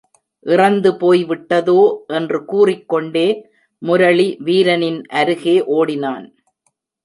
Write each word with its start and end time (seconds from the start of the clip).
இறந்துபோய்விட்டதோ! 0.45 1.81
என்று 2.15 2.39
கூறிக்கொண்டே 2.45 3.27
முரளி 3.81 4.27
வீரனின் 4.39 5.01
அருகே 5.13 5.57
ஓடினான். 5.71 6.27